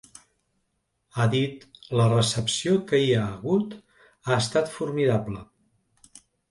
Ha 1.17 1.27
dit: 1.33 1.67
La 2.01 2.09
recepció 2.15 2.75
que 2.93 3.03
hi 3.05 3.13
ha 3.19 3.29
hagut 3.29 3.79
ha 3.79 4.43
estat 4.47 4.77
formidable. 4.79 5.49